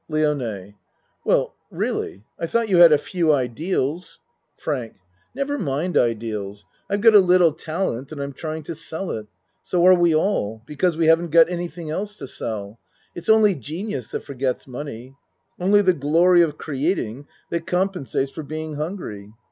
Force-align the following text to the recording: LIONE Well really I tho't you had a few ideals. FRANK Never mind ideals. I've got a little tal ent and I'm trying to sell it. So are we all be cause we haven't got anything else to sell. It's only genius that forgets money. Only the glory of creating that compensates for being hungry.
LIONE 0.09 0.73
Well 1.23 1.53
really 1.69 2.23
I 2.39 2.47
tho't 2.47 2.69
you 2.69 2.77
had 2.77 2.91
a 2.91 2.97
few 2.97 3.31
ideals. 3.31 4.19
FRANK 4.57 4.95
Never 5.35 5.59
mind 5.59 5.95
ideals. 5.95 6.65
I've 6.89 7.01
got 7.01 7.13
a 7.13 7.19
little 7.19 7.51
tal 7.53 7.95
ent 7.95 8.11
and 8.11 8.19
I'm 8.19 8.33
trying 8.33 8.63
to 8.63 8.73
sell 8.73 9.11
it. 9.11 9.27
So 9.61 9.85
are 9.85 9.93
we 9.93 10.15
all 10.15 10.63
be 10.65 10.75
cause 10.75 10.97
we 10.97 11.05
haven't 11.05 11.29
got 11.29 11.51
anything 11.51 11.91
else 11.91 12.15
to 12.15 12.25
sell. 12.27 12.79
It's 13.13 13.29
only 13.29 13.53
genius 13.53 14.09
that 14.09 14.23
forgets 14.23 14.65
money. 14.65 15.17
Only 15.59 15.83
the 15.83 15.93
glory 15.93 16.41
of 16.41 16.57
creating 16.57 17.27
that 17.51 17.67
compensates 17.67 18.31
for 18.31 18.41
being 18.41 18.77
hungry. 18.77 19.31